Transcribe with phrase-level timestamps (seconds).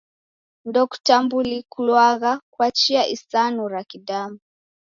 [0.67, 4.37] Ndokutambukilwagha kwa chia isanu ra kidamu.